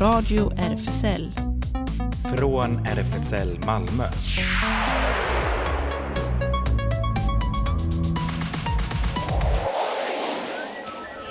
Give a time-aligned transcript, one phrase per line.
[0.00, 1.32] Radio RFSL.
[2.36, 4.04] Från RFSL Malmö.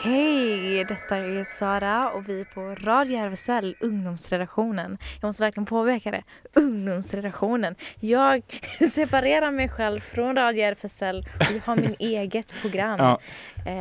[0.04, 0.86] Hej!
[0.86, 4.98] Detta är Sara och vi är på Radio RFSL, ungdomsredaktionen.
[5.22, 6.24] Jag måste verkligen påpeka det.
[6.54, 7.76] Ungdomsredaktionen.
[8.00, 8.42] Jag
[8.92, 13.00] separerar mig själv från Radio RFSL och jag har min eget program.
[13.00, 13.20] Ja,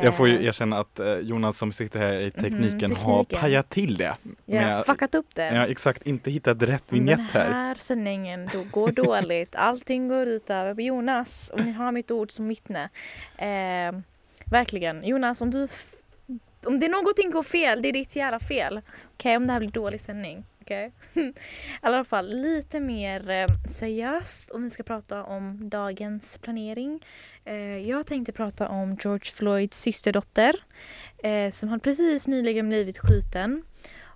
[0.03, 2.95] jag får ju erkänna att eh, Jonas som sitter här i tekniken, Mhm, tekniken.
[3.05, 4.15] har pajat till det.
[4.45, 5.55] Jag har fuckat upp det.
[5.55, 7.51] Ja, exakt, inte hittat rätt vignett den här.
[7.51, 12.31] här sändningen då går dåligt, allting går ut över Jonas och ni har mitt ord
[12.31, 12.89] som vittne.
[13.37, 13.99] Eh,
[14.45, 15.03] verkligen.
[15.03, 15.67] Jonas, om du
[16.65, 18.81] om det är någonting går fel, det är ditt jävla fel.
[19.13, 20.45] Okej, om det här blir dålig sändning.
[20.61, 20.91] Okej?
[21.13, 21.33] I
[21.81, 27.03] alla fall lite mer eh, seriöst om vi ska prata om dagens planering.
[27.45, 30.55] Eh, jag tänkte prata om George Floyds systerdotter
[31.17, 33.63] eh, som har precis nyligen blivit skjuten.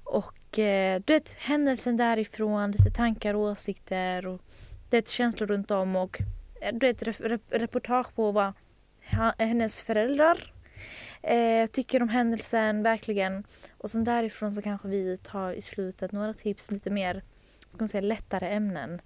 [0.03, 4.41] Och eh, du vet, händelsen därifrån, lite tankar och åsikter och
[4.89, 6.21] du vet, känslor runt om och
[6.61, 7.03] eh, du vet,
[7.49, 8.53] reportage på vad
[9.37, 10.53] hennes föräldrar
[11.21, 13.43] eh, tycker om händelsen, verkligen.
[13.77, 17.23] Och sen därifrån så kanske vi tar i slutet några tips, lite mer
[17.59, 19.01] ska man säga, lättare ämnen.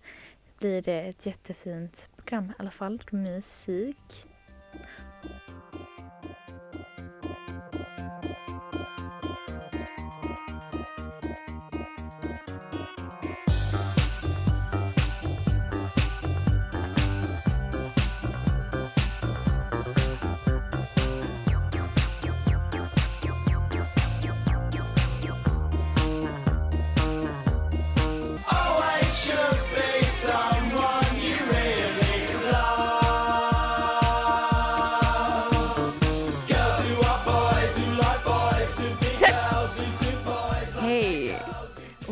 [0.59, 4.27] Blir det ett jättefint program i alla fall, musik.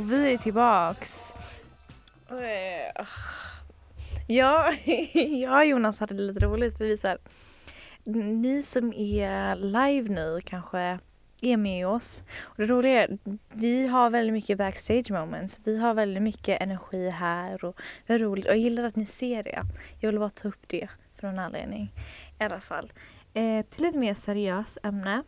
[0.09, 1.33] Och vi är tillbaks.
[4.27, 4.73] Ja,
[5.41, 7.17] jag och Jonas hade lite roligt för vi så här,
[8.41, 10.99] ni som är live nu kanske
[11.41, 12.23] är med oss.
[12.41, 13.17] Och det roliga är,
[13.53, 15.59] vi har väldigt mycket backstage moments.
[15.63, 18.45] Vi har väldigt mycket energi här och det är roligt.
[18.45, 19.61] Och jag gillar att ni ser det.
[19.99, 21.93] Jag vill bara ta upp det för någon anledning.
[22.39, 22.93] I alla fall.
[23.33, 25.23] Eh, till ett mer seriöst ämne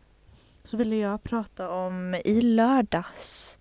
[0.64, 3.58] så ville jag prata om i lördags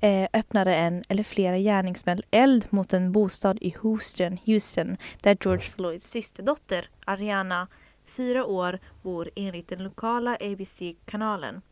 [0.00, 5.62] eh, öppnade en eller flera gärningsmän eld mot en bostad i Houston, Houston där George
[5.62, 7.68] Floyds systerdotter Ariana,
[8.06, 11.62] fyra år, bor enligt den lokala ABC-kanalen.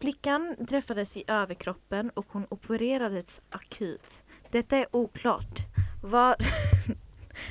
[0.00, 4.22] Flickan träffades i överkroppen och hon opererades akut.
[4.50, 5.58] Detta är oklart.
[6.02, 6.36] Var...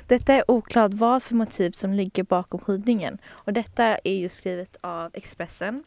[0.08, 4.78] Detta är oklart vad för motiv som ligger bakom skidningen och detta är ju skrivet
[4.82, 5.84] av Expressen.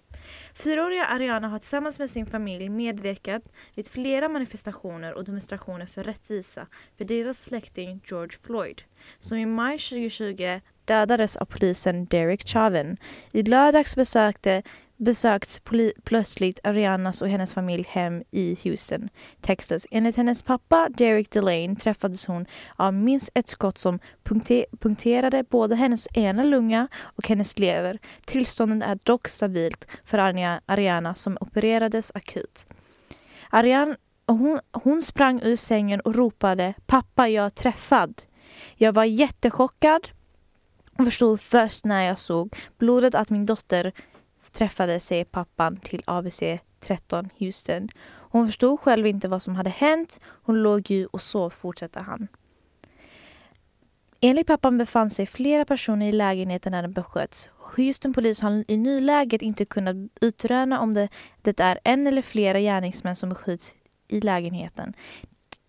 [0.55, 3.43] Fyraåriga Ariana har tillsammans med sin familj medverkat
[3.75, 6.67] vid flera manifestationer och demonstrationer för rättvisa
[6.99, 8.83] för deras släkting George Floyd,
[9.21, 12.97] som i maj 2020 dödades av polisen Derek Chauvin.
[13.33, 14.63] I lördags besökte
[15.01, 19.09] besökts poli- plötsligt Arianas och hennes familj hem i Houston,
[19.41, 19.87] Texas.
[19.91, 22.47] Enligt hennes pappa Derek Delane träffades hon
[22.77, 23.99] av minst ett skott som
[24.81, 27.99] punkterade både hennes ena lunga och hennes lever.
[28.25, 30.19] Tillståndet är dock stabilt för
[30.67, 32.67] Ariana som opererades akut.
[33.51, 33.97] Ariana,
[34.27, 38.23] hon, hon sprang ur sängen och ropade “Pappa, jag är träffad”.
[38.75, 40.09] Jag var jättechockad
[40.99, 43.93] och förstod först när jag såg blodet att min dotter
[44.53, 46.43] träffade sig pappan till ABC
[46.81, 47.89] 13 Houston.
[48.33, 50.21] Hon förstod själv inte vad som hade hänt.
[50.23, 52.29] Hon låg ju och sov, fortsätter han.
[54.21, 57.51] Enligt pappan befann sig flera personer i lägenheten när den besköts.
[57.77, 61.09] Houston polis har i nuläget inte kunnat utröna om det,
[61.43, 63.75] det är en eller flera gärningsmän som beskjuts
[64.09, 64.95] i lägenheten.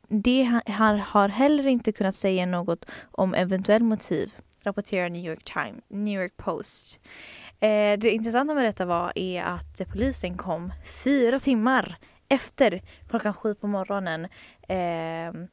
[0.08, 5.84] De har, har heller inte kunnat säga något om eventuell motiv, rapporterar New York Times,
[5.88, 7.00] New York Post.
[7.64, 10.74] Eh, det intressanta med detta var är att polisen kom
[11.04, 11.98] fyra timmar
[12.30, 14.26] efter klockan sju på morgonen.
[14.62, 15.48] Eh,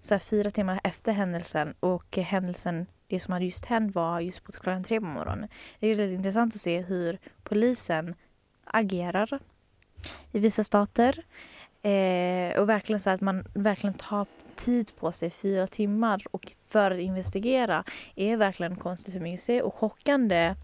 [0.00, 4.44] så här fyra timmar efter händelsen och händelsen, det som hade just hänt var just
[4.44, 5.48] på klockan tre på morgonen.
[5.80, 8.14] Det är lite intressant att se hur polisen
[8.64, 9.38] agerar
[10.32, 11.24] i vissa stater.
[11.82, 14.26] Eh, och verkligen så att man verkligen tar
[14.56, 17.84] tid på sig, fyra timmar och för att investigera
[18.16, 20.54] är verkligen konstigt för mig att se och chockande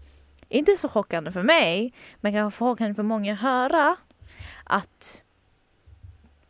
[0.57, 3.95] inte så chockande för mig, men kanske chockande för många att höra
[4.63, 5.23] att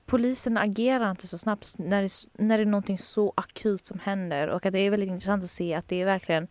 [0.06, 4.48] polisen agerar inte så snabbt när det, när det är någonting så akut som händer
[4.48, 6.48] och att det är väldigt intressant att se att det är verkligen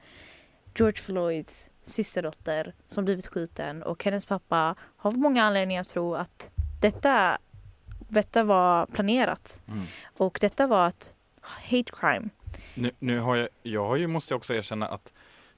[0.75, 6.51] George Floyds systerdotter som blivit skjuten och hennes pappa har många anledningar att tro att
[6.81, 7.39] detta
[8.09, 9.63] detta var planerat.
[9.69, 9.85] Mm.
[10.17, 12.29] Och detta var ett hate crime.
[12.75, 15.13] Nu, nu har jag, jag har ju, måste jag också erkänna att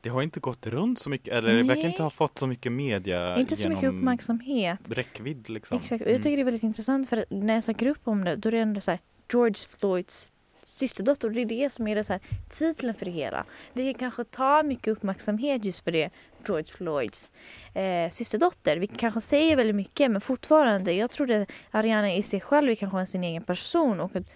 [0.07, 1.91] det har inte gått runt så mycket, eller det verkar Nej.
[1.91, 4.81] inte ha fått så mycket media Inte så mycket uppmärksamhet.
[4.91, 5.79] räckvidd liksom.
[5.79, 6.13] Exakt, och Mm.
[6.13, 8.51] jag tycker det är väldigt intressant för när jag söker upp om det då är
[8.53, 9.01] det ändå så här
[9.33, 10.33] George Floyds
[10.63, 13.45] systerdotter det är det som är det så här, titeln för det hela.
[13.73, 16.11] Vi kan kanske ta mycket uppmärksamhet just för det,
[16.47, 17.33] George Floyds
[17.75, 18.77] eh, systerdotter.
[18.77, 23.07] Vi kanske säger väldigt mycket men fortfarande, jag trodde Ariana i sig själv är kanske
[23.07, 24.27] sin egen person och att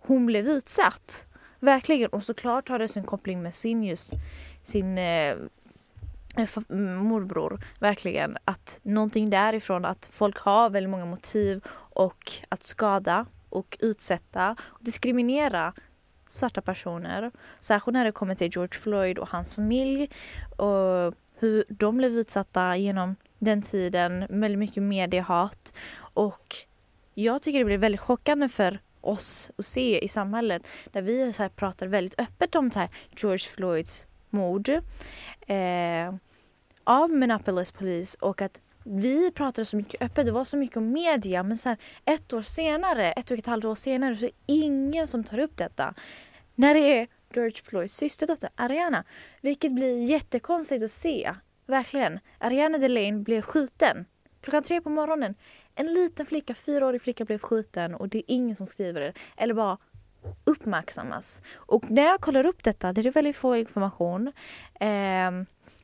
[0.00, 1.26] hon blev utsatt.
[1.60, 4.12] Verkligen, och såklart har det sin koppling med sin just,
[4.66, 5.36] sin eh,
[7.02, 8.36] morbror, verkligen.
[8.44, 14.78] Att någonting därifrån, att folk har väldigt många motiv och att skada och utsätta och
[14.80, 15.72] diskriminera
[16.28, 17.30] svarta personer.
[17.60, 20.10] Särskilt när det kommer till George Floyd och hans familj
[20.56, 24.26] och hur de blev utsatta genom den tiden.
[24.30, 26.56] Väldigt mycket mediehat och
[27.14, 30.62] jag tycker det blir väldigt chockande för oss att se i samhället
[30.92, 34.68] där vi så här pratar väldigt öppet om så här George Floyds mord
[35.46, 36.14] eh,
[36.84, 40.92] av Minneapolis Police och att vi pratade så mycket öppet, det var så mycket om
[40.92, 44.30] media men så här, ett år senare, ett och ett halvt år senare så är
[44.30, 45.94] det ingen som tar upp detta.
[46.54, 49.04] När det är George Floyds systerdotter Ariana,
[49.40, 51.32] vilket blir jättekonstigt att se.
[51.66, 52.18] Verkligen.
[52.38, 54.06] Ariana Delane blev skjuten
[54.46, 55.34] klockan tre på morgonen.
[55.74, 59.12] En liten flicka, fyraårig flicka blev skjuten och det är ingen som skriver det.
[59.36, 59.78] Eller bara
[60.44, 61.42] uppmärksammas.
[61.54, 64.32] Och när jag kollar upp detta, det är väldigt få information.
[64.80, 65.30] Eh,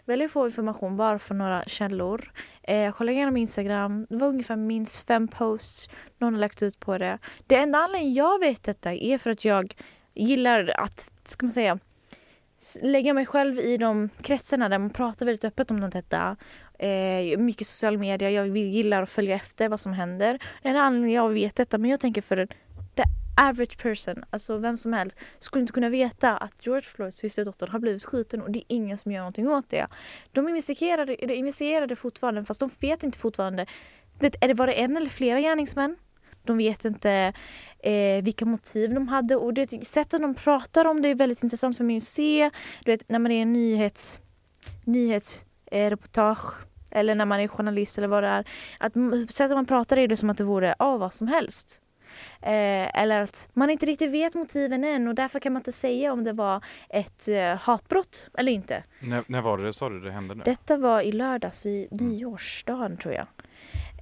[0.04, 2.32] väldigt få information bara från några källor.
[2.62, 6.80] Eh, jag kollade igenom Instagram, det var ungefär minst fem posts någon har lagt ut
[6.80, 7.18] på det.
[7.46, 9.74] Det enda anledningen jag vet detta är för att jag
[10.14, 11.78] gillar att, ska man säga,
[12.82, 16.36] lägga mig själv i de kretsarna där man pratar väldigt öppet om detta.
[16.78, 20.38] Eh, mycket social media, jag gillar att följa efter vad som händer.
[20.62, 22.48] Det är en anledning jag vet detta men jag tänker för
[23.36, 27.78] average person, alltså vem som helst, skulle inte kunna veta att George Floyds systerdotter har
[27.78, 29.86] blivit skjuten och det är ingen som gör någonting åt det.
[30.32, 33.66] De investigerade, de investigerade fortfarande fast de vet inte fortfarande,
[34.18, 35.96] vet, är det var det en eller flera gärningsmän?
[36.44, 37.32] De vet inte
[37.78, 41.76] eh, vilka motiv de hade och det sättet de pratar om det är väldigt intressant
[41.76, 42.50] för mig att se.
[42.84, 44.20] Du vet när man är en nyhets,
[44.84, 48.48] nyhetsreportage eh, eller när man är journalist eller vad det är.
[48.78, 48.92] Att
[49.30, 51.81] sättet man pratar är det som att det vore av vad som helst.
[52.42, 56.12] Eh, eller att man inte riktigt vet motiven än och därför kan man inte säga
[56.12, 58.84] om det var ett eh, hatbrott eller inte.
[59.00, 60.42] När, när var det sa du det hände nu?
[60.44, 62.08] Detta var i lördags vid Mm.
[62.08, 63.26] nyårsdagen tror jag.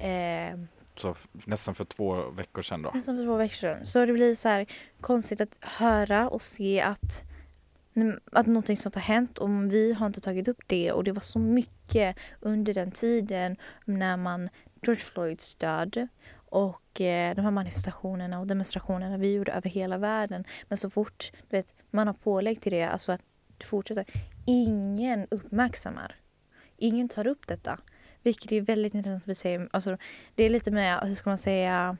[0.00, 0.58] Eh,
[0.96, 2.90] Så nästan för två veckor sedan då?
[2.94, 3.86] Nästan för två veckor sedan.
[3.86, 4.66] Så det blir så här
[5.00, 7.24] konstigt att höra och se att,
[8.32, 11.20] att någonting sånt har hänt och vi har inte tagit upp det och det var
[11.20, 14.48] så mycket under den tiden när man
[14.82, 16.08] George Floyds död
[16.50, 20.44] och eh, de här manifestationerna och demonstrationerna vi gjorde över hela världen.
[20.68, 23.20] Men så fort du vet, man har pålägg till det, alltså att
[23.58, 24.04] det fortsätter,
[24.46, 26.16] ingen uppmärksammar.
[26.76, 27.78] Ingen tar upp detta.
[28.22, 29.68] Vilket är väldigt intressant att säga.
[29.70, 29.96] Alltså,
[30.34, 31.96] det är lite mer, hur ska man säga,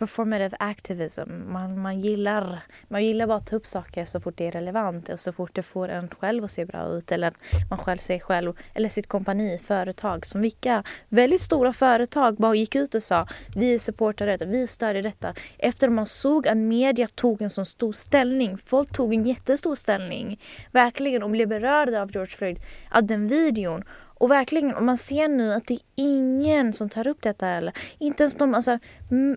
[0.00, 1.30] performative activism.
[1.52, 5.08] Man, man, gillar, man gillar bara att ta upp saker så fort det är relevant
[5.08, 7.32] och så fort det får en själv att se bra ut eller
[7.70, 12.74] man själv sig själv eller sitt kompani, företag som vilka väldigt stora företag bara gick
[12.76, 13.26] ut och sa
[13.56, 15.34] vi supportar detta, vi stödjer detta.
[15.58, 20.40] Efter man såg att media tog en så stor ställning, folk tog en jättestor ställning
[20.72, 23.84] verkligen och blev berörda av George Floyd, av den videon
[24.20, 27.72] och verkligen, om man ser nu att det är ingen som tar upp detta eller
[27.98, 28.78] inte ens de alltså,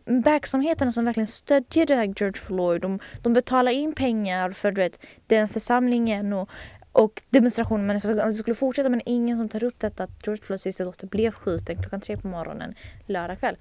[0.06, 2.82] verksamheterna som verkligen stödjer det här George Floyd.
[2.82, 6.50] De, de betalar in pengar för du vet, den församlingen och,
[6.92, 7.86] och demonstrationen.
[7.86, 11.32] Men det skulle fortsätta men ingen som tar upp detta att George Floyds systerdotter blev
[11.32, 12.76] skjuten klockan tre på morgonen
[13.08, 13.56] lördag kväll.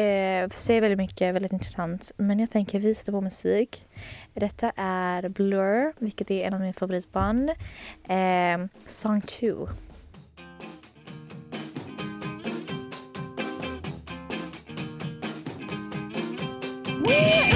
[0.00, 2.12] Eh, säger väldigt mycket, väldigt intressant.
[2.16, 3.86] Men jag tänker vi sätter på musik.
[4.34, 7.50] Detta är Blur, vilket är en av mina favoritband.
[8.08, 9.68] Eh, song 2.
[17.08, 17.49] Yeah!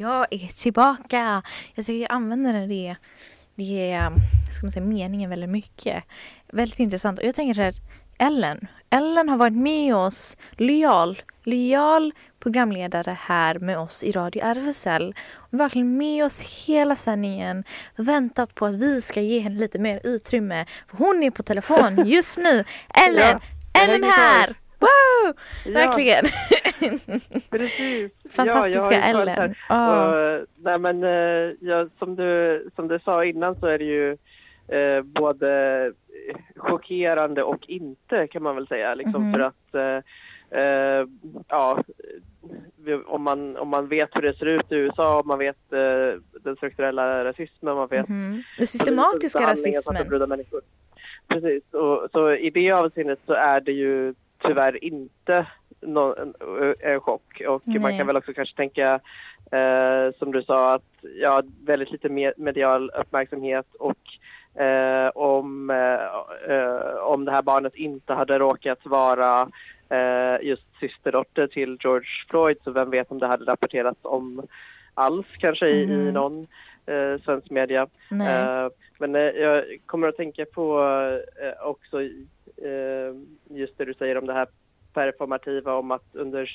[0.00, 1.42] Jag är tillbaka!
[1.74, 2.96] Jag tycker jag använder det,
[3.54, 3.98] det
[4.52, 6.04] ska man säga, meningen väldigt mycket.
[6.52, 7.18] Väldigt intressant.
[7.18, 7.74] Och jag tänker så här,
[8.18, 8.68] Ellen.
[8.90, 15.14] Ellen har varit med oss, lojal, lojal programledare här med oss i Radio RFSL.
[15.36, 17.64] Hon var verkligen med oss hela sändningen.
[17.96, 20.66] Väntat på att vi ska ge henne lite mer utrymme.
[20.90, 22.64] För hon är på telefon just nu.
[23.06, 23.40] Ellen!
[23.72, 24.56] Ja, Ellen här!
[24.80, 25.34] Wow!
[25.64, 26.24] Ja, Verkligen.
[27.50, 28.10] Precis.
[28.30, 29.54] Fantastiska ja, Ellen.
[29.68, 34.16] Och, nej, men, eh, ja, som, du, som du sa innan så är det ju
[34.68, 35.92] eh, både
[36.56, 38.94] chockerande och inte kan man väl säga.
[38.94, 39.32] Liksom, Mhm.
[39.32, 41.06] För att eh, eh,
[41.48, 41.82] ja,
[43.06, 46.20] om, man, om man vet hur det ser ut i USA, om man vet eh,
[46.44, 48.42] den strukturella rasismen, man vet Mhm.
[48.58, 49.72] Den systematiska rasismen.
[51.28, 55.46] Precis, och, så i det avseendet så är det ju tyvärr inte
[55.80, 56.34] någon,
[56.80, 57.42] en, chock.
[57.48, 57.98] Och man Nej.
[57.98, 59.00] kan väl också kanske tänka,
[59.52, 60.82] eh, som du sa, att
[61.20, 63.98] ja, väldigt lite me- medial uppmärksamhet och
[64.62, 69.48] eh, om, eh, eh, om det här barnet inte hade råkat vara
[69.88, 74.46] eh, just systerdotter till George Floyd så vem vet om det hade rapporterats om
[74.94, 76.14] alls kanske i, i Mhm.
[76.14, 76.46] någon
[76.86, 77.86] eh, svensk media.
[78.10, 78.68] Eh,
[78.98, 80.80] men jag kommer att tänka på
[81.64, 82.00] också
[83.50, 84.46] just det du säger om det här
[84.94, 86.50] performativa om att under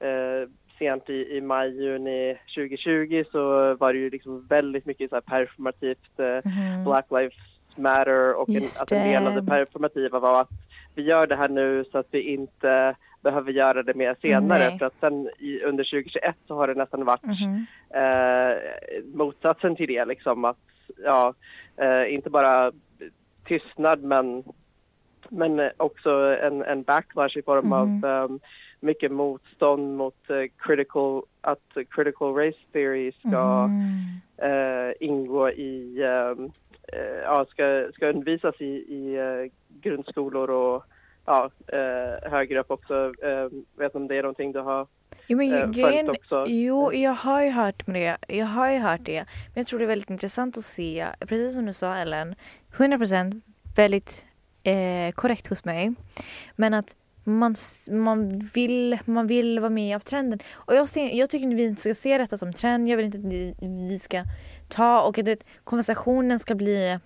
[0.00, 5.20] eh, sent i, i maj, juni 2020 så var det ju liksom väldigt mycket så
[5.20, 6.84] performativt eh, Mhm.
[6.84, 7.34] Black Lives
[7.76, 9.50] Matter och en, att en del av det.
[9.50, 10.48] performativa var att
[10.94, 14.78] vi gör det här nu så att vi inte behöver göra det mer senare Nej.
[14.78, 17.66] för att sen i, under 2021 så har det nästan varit Mhm.
[17.90, 18.56] eh,
[19.14, 20.56] motsatsen till det liksom att
[21.04, 21.34] ja,
[21.76, 22.72] eh, inte bara
[23.46, 24.44] tystnad men
[25.30, 26.10] men eh, också
[26.42, 27.72] en, en backlash i form Mhm.
[28.04, 28.40] av um,
[28.80, 34.20] mycket motstånd mot eh, critical, att critical race theory ska Mhm.
[34.36, 36.50] eh, ingå i, ehm,
[36.92, 40.84] eh, ja, ska, ska undervisas i, i grundskolor och
[41.26, 41.50] ja,
[42.22, 43.12] högre upp också.
[43.22, 44.86] Eh, vet om det är någonting du har
[45.26, 46.44] Jo men eh, grejen, också?
[46.48, 47.94] jo jag har ju hört med
[48.28, 48.34] det.
[48.36, 49.24] Jag har ju hört det.
[49.24, 52.34] Men jag tror det är väldigt intressant att se, precis som du sa Ellen,
[52.76, 53.40] 100%
[53.76, 54.26] väldigt
[54.66, 55.94] eh, korrekt hos mig.
[56.56, 57.54] Men att man,
[57.90, 60.38] man, vill, man vill vara med av trenden.
[60.52, 62.88] Och jag, ser, jag tycker inte vi ska se detta som trend.
[62.88, 63.54] Jag vill inte att vi,
[63.88, 64.24] vi ska
[64.68, 66.98] ta och att det, konversationen ska bli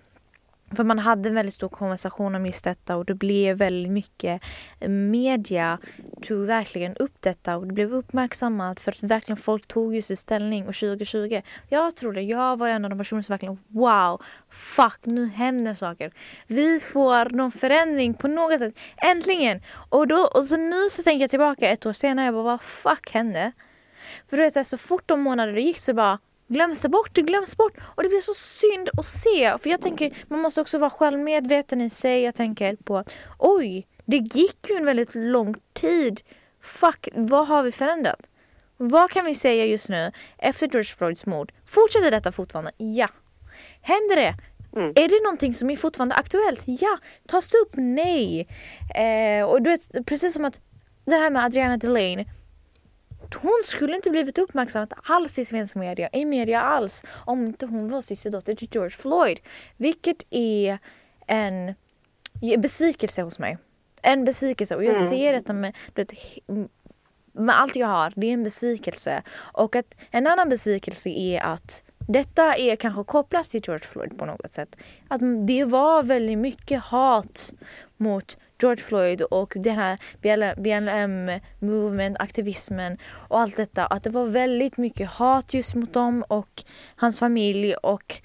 [0.76, 4.42] för man hade en väldigt stor konversation om just detta och det blev väldigt mycket
[4.88, 5.78] media
[6.22, 10.68] tog verkligen upp detta och det blev uppmärksammat för att verkligen folk tog just ställning
[10.68, 15.26] och 2020 jag trodde jag var en av de personer som verkligen wow, fuck nu
[15.26, 16.12] händer saker.
[16.46, 19.62] Vi får någon förändring på något sätt, äntligen!
[19.88, 22.62] Och, då, och så nu så tänker jag tillbaka ett år senare, jag bara vad
[22.62, 23.52] fuck hände?
[24.28, 26.18] För du vet så, här, så fort de månader gick så bara
[26.50, 27.72] glöms bort, det glöms bort.
[27.80, 29.58] Och det blir så synd att se.
[29.58, 32.22] För jag tänker, man måste också vara självmedveten i sig.
[32.22, 36.20] Jag tänker på att oj, det gick ju en väldigt lång tid.
[36.62, 38.20] Fuck, vad har vi förändrat?
[38.76, 41.52] Vad kan vi säga just nu efter George Floyds mord?
[41.66, 42.70] Fortsätter detta fortfarande?
[42.76, 43.08] Ja.
[43.80, 44.34] Händer det?
[44.76, 44.88] Mm.
[44.88, 46.62] Är det någonting som är fortfarande aktuellt?
[46.64, 46.98] Ja.
[47.26, 47.72] Tas det upp?
[47.74, 48.48] Nej.
[48.94, 50.60] Eh, och du vet, precis som att
[51.04, 52.24] det här med Adriana Delane
[53.34, 57.88] hon skulle inte blivit uppmärksammad alls i svensk media, i media alls, om inte hon
[57.88, 59.40] var systerdotter till George Floyd.
[59.76, 60.78] Vilket är
[61.26, 61.74] en
[62.58, 63.58] besvikelse hos mig.
[64.02, 65.08] En besvikelse och jag Mm.
[65.08, 66.12] ser detta med, vet,
[67.32, 69.22] med allt jag har, det är en besvikelse.
[69.38, 74.24] Och att en annan besvikelse är att detta är kanske kopplat till George Floyd på
[74.26, 74.76] något sätt.
[75.08, 77.52] Att det var väldigt mycket hat
[77.96, 79.98] mot George Floyd och den här
[80.56, 83.86] BLM movement, aktivismen och allt detta.
[83.86, 86.62] Att det var väldigt mycket hat just mot dem och
[86.96, 88.22] hans familj och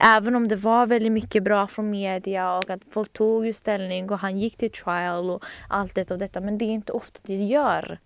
[0.00, 4.10] Även om det var väldigt mycket bra från media och att folk tog ju ställning
[4.10, 6.40] och han gick till trial och allt detta och detta.
[6.40, 7.98] Men det är inte ofta det gör.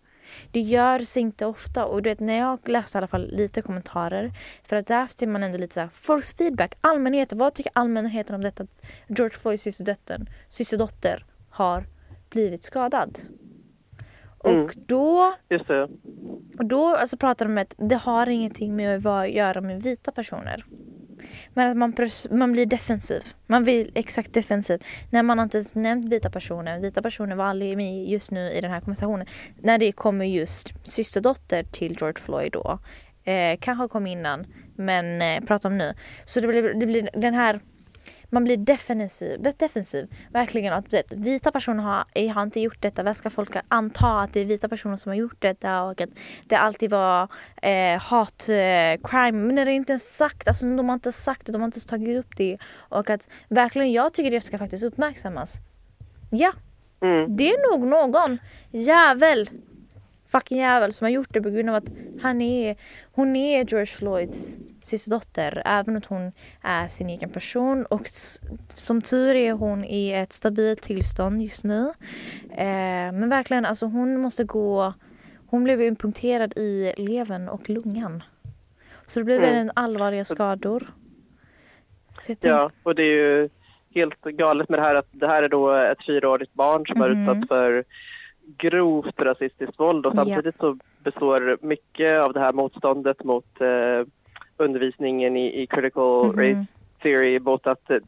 [0.51, 4.33] Det görs inte ofta och du vet när jag läste i alla fall lite kommentarer
[4.65, 8.35] för att där ser man ändå lite så här, folks feedback, allmänheten, vad tycker allmänheten
[8.35, 8.67] om detta
[9.09, 11.85] George Floyds systerdotter, systerdotter har
[12.31, 13.19] blivit skadad?
[14.45, 14.65] Mm.
[14.65, 15.89] Och då Just det.
[16.59, 20.13] och då alltså, pratar de om att det har ingenting med att göra med vita
[20.13, 20.65] personer.
[21.55, 21.95] Men att man,
[22.31, 23.23] man blir defensiv.
[23.47, 24.83] Man blir exakt defensiv.
[25.11, 26.81] När man inte nämnt vita personer.
[26.81, 29.27] Vita personer var aldrig med just nu i den här konversationen.
[29.63, 32.79] När det kommer just systerdotter till George Floyd då.
[33.25, 34.47] Eh, kanske kom innan.
[34.77, 35.95] Men eh, prata om nu.
[36.25, 37.61] Så det blir, det blir den här
[38.31, 40.09] man blir defensiv, defensiv.
[40.33, 43.03] Verkligen att vet, vita personer har, har inte gjort detta.
[43.03, 46.11] Vad ska folk anta att det är vita personer som har gjort detta och att
[46.47, 47.29] det alltid var
[47.63, 49.33] eh, hat eh, crime.
[49.33, 52.19] Men det inte är sagt, alltså de har inte sagt det, de har inte tagit
[52.19, 52.59] upp det.
[52.77, 55.55] Och att verkligen, jag tycker det ska faktiskt uppmärksammas.
[56.31, 56.53] Ja,
[57.03, 57.37] Mm.
[57.37, 58.39] det är nog någon
[58.71, 59.51] jävel
[60.33, 61.91] fucking jävel som har gjort det på grund av att
[62.23, 62.77] han är,
[63.13, 65.63] hon är George Floyds systerdotter.
[65.65, 66.33] Även om hon
[66.63, 67.87] är sin egen person.
[67.87, 68.09] Och
[68.75, 71.93] som tur är hon i ett stabilt tillstånd just nu.
[72.51, 74.95] Eh, men verkligen, alltså hon måste gå...
[75.47, 78.23] Hon blev punkterad i levern och lungan.
[79.07, 79.55] Så det blev mm.
[79.55, 80.93] väldigt allvarliga skador.
[82.41, 83.49] Ja, och det är ju
[83.95, 87.11] helt galet med det här att det här är då ett fyraårigt barn som mm.
[87.11, 87.85] är utsatt för
[88.59, 94.07] grovt rasistiskt våld och samtidigt så består mycket av det här motståndet mot eh,
[94.57, 96.39] undervisningen i, i critical mm.
[96.39, 96.67] race
[97.03, 97.99] theory mot att eh,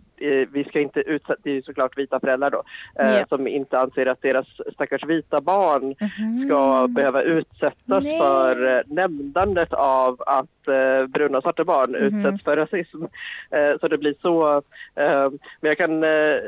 [0.53, 2.63] vi ska inte utsätta, det är såklart vita föräldrar då,
[2.99, 3.29] eh, yeah.
[3.29, 6.49] som inte anser att deras stackars vita barn mm.
[6.49, 8.19] ska behöva utsättas Nej.
[8.19, 12.19] för eh, nämndandet av att eh, bruna och svarta barn mm.
[12.19, 13.03] utsätts för rasism.
[13.51, 14.57] Eh, så det blir så.
[14.95, 16.39] Eh, men jag kan eh,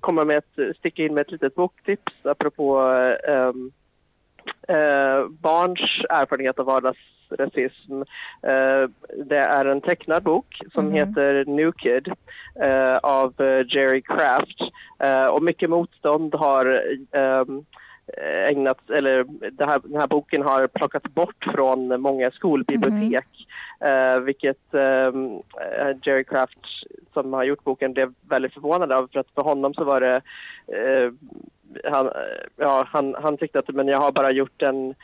[0.00, 2.80] komma med ett, sticka in med ett litet boktips apropå
[5.40, 6.98] barns erfarenhet av vardags
[7.30, 8.02] rasism.
[8.42, 8.90] Eh,
[9.24, 10.94] det är en tecknad bok som mm.
[10.94, 12.12] heter New Kid
[12.60, 14.60] eh, av eh, Jerry Craft
[15.32, 17.64] och mycket motstånd har ehm,
[18.48, 19.24] ägnats, eller
[19.66, 23.26] här, den här boken har plockats bort från många skolbibliotek.
[23.80, 24.24] Mm.
[24.24, 25.12] vilket eh,
[26.02, 26.58] Jerry Craft
[27.12, 30.20] som har gjort boken blev väldigt förvånad av för att för honom så var det
[30.66, 31.12] eh,
[31.84, 32.10] han,
[32.56, 34.94] ja, han, han tyckte att men jag har bara gjort en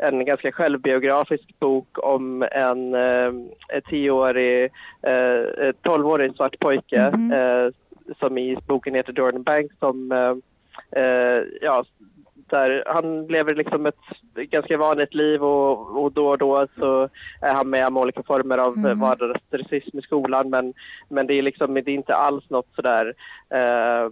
[0.00, 3.32] en ganska självbiografisk bok om en eh,
[3.88, 4.70] tioårig,
[5.02, 7.72] eh, tolvårig svart pojke mm eh,
[8.18, 11.84] som i boken heter Jordan Banks som, eh, eh, ja,
[12.50, 13.94] där han lever liksom ett
[14.34, 17.08] ganska vanligt liv och, och då och då så
[17.40, 19.00] är han med om olika former av mm.
[19.00, 20.74] vardagsrasism i skolan men,
[21.08, 23.14] men det är liksom det är inte alls något sådär
[23.50, 24.10] eh,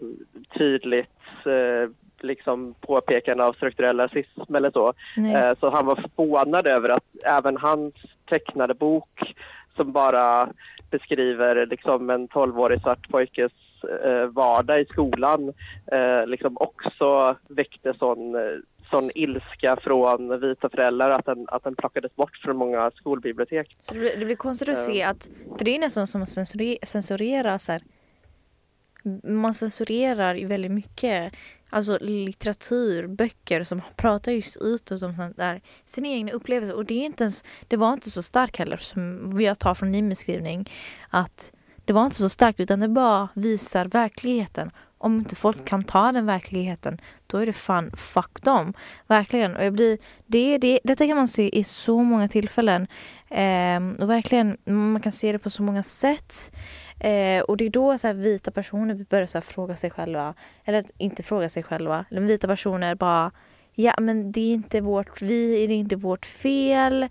[0.58, 1.90] tydligt eh,
[2.20, 4.92] liksom påpekande av strukturell rasism eller så.
[5.16, 7.94] Eh, så han var förvånad över att även hans
[8.28, 9.34] tecknade bok
[9.76, 10.48] som bara
[10.90, 13.52] beskriver liksom en 12-årig svart pojkes
[14.04, 15.52] eh, vardag i skolan
[15.92, 18.40] eh, liksom också väckte sån, eh,
[18.90, 23.76] sån ilska från vita föräldrar att den, att den plockades bort från många skolbibliotek.
[23.80, 26.28] Så det, blir, det blir konstigt att se att, för det är nästan som att
[26.28, 27.82] censurera, censurera så här,
[29.22, 31.32] man censurerar väldigt mycket
[31.70, 36.74] alltså litteratur, böcker som pratar just utåt om sånt där, sina egna upplevelser.
[36.74, 39.92] Och det, är inte ens, det var inte så starkt heller som jag tar från
[39.92, 40.70] din beskrivning.
[41.10, 41.52] Att
[41.86, 44.70] det var inte så starkt utan det bara visar verkligheten.
[44.98, 48.74] Om inte folk kan ta den verkligheten, då är det fan fuck dem.
[49.06, 49.56] Verkligen.
[49.56, 52.86] Och jag blir, det, det, detta kan man se i så många tillfällen.
[53.30, 56.52] Eh, och verkligen, man kan se det på så många sätt.
[57.00, 60.34] Eh, och det är då så här, vita personer börjar så här, fråga sig själva,
[60.64, 63.32] eller inte fråga sig själva, eller vita personer bara
[63.78, 67.02] Ja men det är inte vårt, vi är inte vårt fel.
[67.02, 67.08] Eh,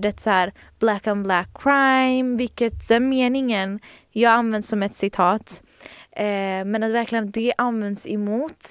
[0.00, 4.94] det är så här black on black crime, vilket den meningen jag använder som ett
[4.94, 5.62] citat.
[6.10, 8.66] Eh, men att verkligen det används emot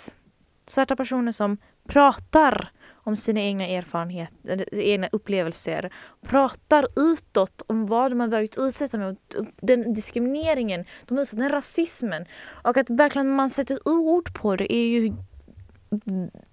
[0.67, 2.71] svarta personer som pratar
[3.05, 5.93] om sina egna erfarenheter, egna upplevelser.
[6.27, 9.17] Pratar utåt om vad de har varit utsatta med,
[9.61, 12.25] den diskrimineringen, de utsatta, den rasismen.
[12.45, 15.13] Och att verkligen man sätter ord på det är ju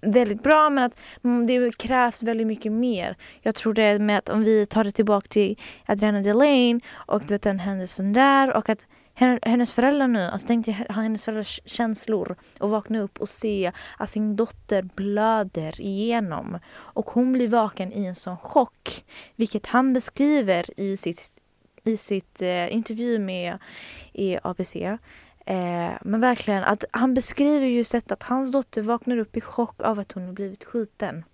[0.01, 3.17] väldigt bra men att mm, det krävs väldigt mycket mer.
[3.43, 7.35] Jag tror det med att om vi tar det tillbaka till Adriana Delane och du
[7.35, 8.87] vet den händelsen där och att
[9.43, 14.11] hennes föräldrar nu, alltså tänk dig hennes föräldrars känslor och vakna upp och se att
[14.11, 16.59] sin dotter blöder igenom.
[16.73, 19.05] Och hon blir vaken i en sån chock,
[19.37, 21.33] vilket han beskriver i sitt,
[21.85, 23.59] i sitt eh, intervju med
[24.13, 24.77] i ABC.
[25.51, 29.83] Eh, men verkligen, att han beskriver just detta att hans dotter vaknar upp i chock
[29.83, 31.25] av att hon har blivit skjuten.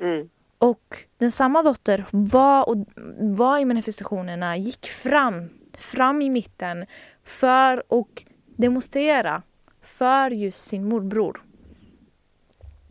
[0.00, 0.28] Mm.
[0.58, 2.76] Och den samma dotter var, och,
[3.18, 6.86] var i manifestationerna, gick fram fram i mitten
[7.24, 8.24] för att
[8.56, 9.42] demonstrera
[9.82, 11.42] för just sin morbror.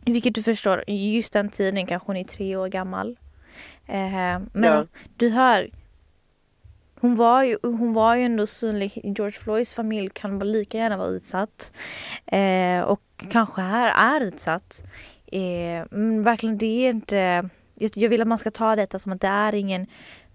[0.04, 3.18] Vilket du förstår, just den tiden kanske hon är tre år gammal.
[3.86, 4.86] Eh, men ja.
[5.16, 5.70] du hör,
[7.00, 9.00] hon var, ju, hon var ju ändå synlig.
[9.04, 11.72] George Floyds familj kan lika gärna vara utsatt.
[12.26, 14.84] Eh, och kanske här är utsatt.
[15.26, 17.48] Eh, men verkligen, det är inte...
[17.74, 19.86] Jag, jag vill att man ska ta detta som att det är ingen,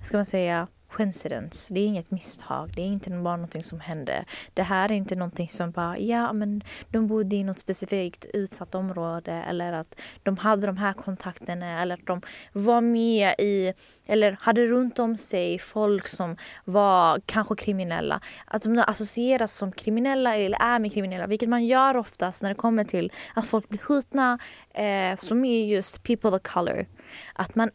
[0.01, 1.73] ska man säga, coincidence.
[1.73, 2.71] Det är inget misstag.
[2.75, 4.25] Det är inte bara någonting som hände.
[4.53, 8.75] Det här är inte någonting som bara, ja men de bodde i något specifikt utsatt
[8.75, 13.73] område eller att de hade de här kontakterna eller att de var med i
[14.05, 18.21] eller hade runt om sig folk som var kanske kriminella.
[18.45, 22.55] Att de associeras som kriminella eller är med kriminella, vilket man gör oftast när det
[22.55, 24.39] kommer till att folk blir skjutna
[24.73, 26.85] eh, som är just people of color.
[27.33, 27.71] Att man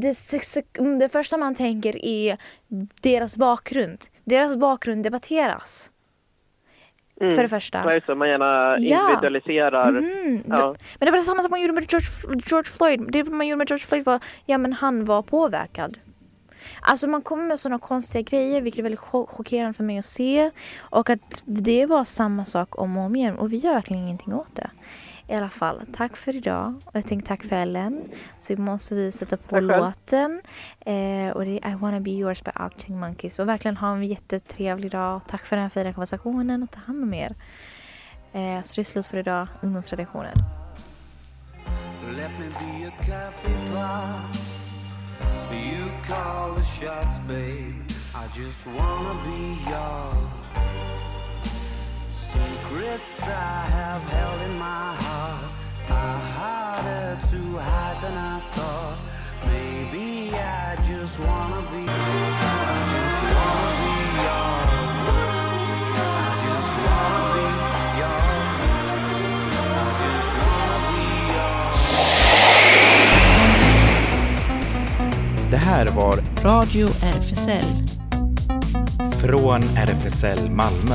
[0.00, 2.38] det, det första man tänker är
[3.00, 4.04] deras bakgrund.
[4.24, 5.90] Deras bakgrund debatteras.
[7.20, 7.34] Mm.
[7.34, 8.00] För det första.
[8.06, 9.88] Ja, man gärna individualiserar.
[9.88, 10.42] Mm.
[10.48, 10.76] Ja.
[10.98, 13.12] Men det var samma som man gjorde med George, George Floyd.
[13.12, 15.98] Det man gjorde med George Floyd var, ja men han var påverkad.
[16.80, 20.50] Alltså man kommer med sådana konstiga grejer vilket är väldigt chockerande för mig att se.
[20.78, 24.34] Och att det var samma sak om och om igen och vi gör verkligen ingenting
[24.34, 24.70] åt det.
[25.30, 26.74] I alla fall, tack för idag.
[26.84, 28.04] Och jag tänkte tack för Ellen.
[28.38, 30.40] Så måste vi sätta på tack låten.
[30.80, 33.38] Eh, och det är I wanna be yours by Arctic Monkeys.
[33.38, 35.20] Och verkligen ha en jättetrevlig dag.
[35.28, 37.34] Tack för den här fina konversationen och ta hand om er.
[38.32, 40.34] Eh, så det är slut för idag, ungdomstraditionen.
[42.16, 44.58] Let me be a coffee pot
[45.52, 47.74] You call the shots babe
[48.14, 50.28] I just wanna be yours
[52.10, 55.17] Secrets I have held in my heart
[55.90, 58.98] are harder to hide than I thought.
[59.46, 61.82] Maybe I just wanna be.
[61.88, 61.92] I
[62.94, 64.70] just wanna be yours.
[66.04, 67.46] I just wanna be
[68.00, 68.56] yours.
[69.74, 71.80] I just wanna be yours.
[75.50, 77.64] Det här var Radio RFSL
[79.20, 80.94] från RFSL Malmö.